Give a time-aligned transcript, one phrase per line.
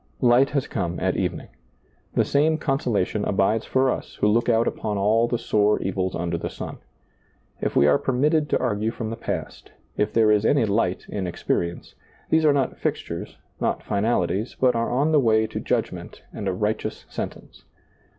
[0.21, 1.49] Light has come at evening.
[2.15, 6.15] The same conso lation abides for us who look out upon all the sore evils
[6.15, 6.79] under the sun.
[7.61, 11.27] If we are permitted to argue from the past, if there is any light in
[11.27, 11.93] experience,
[12.31, 16.51] these are not fixtures, not finalities, but are on the way to judgment and a
[16.51, 17.65] righteous sentence.